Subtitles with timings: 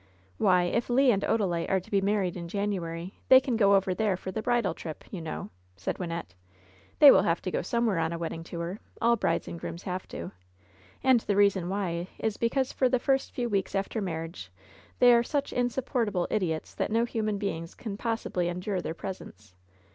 [0.39, 3.93] "Why, if Le and Odalite are to be married in Januarjr they can go over
[3.93, 6.33] there for the bridal trip, you know," said Wynnette.
[6.97, 10.07] "They will have to go somewhere on a wedding tour— all brides and grooms have
[10.07, 13.47] to— ^and the* BO LOVE'S BITTEREST CUP reason why is because for the first few
[13.47, 14.47] weeks after mar riage
[14.97, 19.53] they are such insupportable idiots that no human beings can possibly endure their presence.